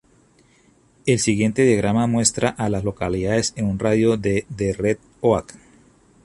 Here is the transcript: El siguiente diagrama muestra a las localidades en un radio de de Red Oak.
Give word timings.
El 1.05 1.19
siguiente 1.19 1.63
diagrama 1.63 2.07
muestra 2.07 2.49
a 2.49 2.69
las 2.69 2.83
localidades 2.83 3.53
en 3.55 3.67
un 3.67 3.77
radio 3.77 4.17
de 4.17 4.47
de 4.49 4.73
Red 4.73 4.97
Oak. 5.21 5.53